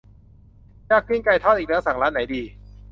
[0.87, 2.41] อยากกินไก่ทอดอีกแล้ว สั่งร้านไหนดี